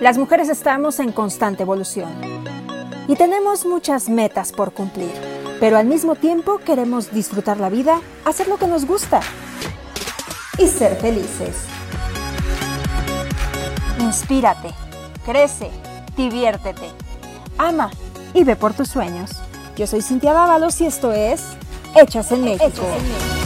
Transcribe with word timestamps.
Las 0.00 0.16
mujeres 0.16 0.48
estamos 0.48 0.98
en 0.98 1.12
constante 1.12 1.62
evolución 1.62 2.10
y 3.06 3.16
tenemos 3.16 3.66
muchas 3.66 4.08
metas 4.08 4.50
por 4.50 4.72
cumplir, 4.72 5.12
pero 5.60 5.76
al 5.76 5.84
mismo 5.84 6.14
tiempo 6.14 6.58
queremos 6.58 7.12
disfrutar 7.12 7.60
la 7.60 7.68
vida, 7.68 8.00
hacer 8.24 8.48
lo 8.48 8.56
que 8.56 8.66
nos 8.66 8.86
gusta 8.86 9.20
y 10.56 10.68
ser 10.68 10.96
felices. 10.96 11.54
Inspírate, 13.98 14.70
crece, 15.26 15.70
diviértete, 16.16 16.88
ama 17.58 17.90
y 18.32 18.44
ve 18.44 18.56
por 18.56 18.72
tus 18.72 18.88
sueños. 18.88 19.32
Yo 19.76 19.86
soy 19.86 20.00
Cintia 20.00 20.32
Dávalos 20.32 20.80
y 20.80 20.86
esto 20.86 21.12
es 21.12 21.42
Hechas 21.94 22.32
en 22.32 22.44
México. 22.44 22.64
Hechas 22.64 22.78
en 22.78 23.02
México. 23.02 23.39